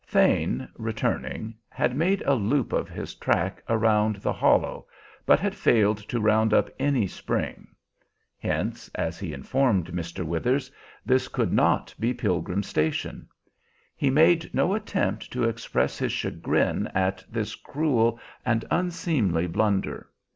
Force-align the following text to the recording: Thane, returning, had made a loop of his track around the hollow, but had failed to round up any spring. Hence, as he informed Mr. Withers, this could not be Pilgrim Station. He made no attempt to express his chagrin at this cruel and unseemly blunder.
Thane, 0.03 0.67
returning, 0.79 1.53
had 1.69 1.95
made 1.95 2.23
a 2.25 2.33
loop 2.33 2.73
of 2.73 2.89
his 2.89 3.13
track 3.13 3.61
around 3.69 4.15
the 4.15 4.33
hollow, 4.33 4.87
but 5.27 5.39
had 5.39 5.53
failed 5.53 5.99
to 6.09 6.19
round 6.19 6.55
up 6.55 6.71
any 6.79 7.05
spring. 7.05 7.67
Hence, 8.39 8.89
as 8.95 9.19
he 9.19 9.31
informed 9.31 9.91
Mr. 9.93 10.25
Withers, 10.25 10.71
this 11.05 11.27
could 11.27 11.53
not 11.53 11.93
be 11.99 12.15
Pilgrim 12.15 12.63
Station. 12.63 13.27
He 13.95 14.09
made 14.09 14.49
no 14.55 14.73
attempt 14.73 15.31
to 15.33 15.43
express 15.43 15.99
his 15.99 16.11
chagrin 16.11 16.87
at 16.95 17.23
this 17.29 17.53
cruel 17.53 18.19
and 18.43 18.65
unseemly 18.71 19.45
blunder. 19.45 20.09